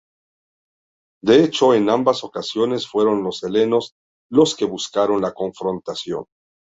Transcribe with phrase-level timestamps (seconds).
[1.23, 3.93] De hecho, en ambas ocasiones fueron los helenos
[4.31, 6.25] los que buscaron la confrontación.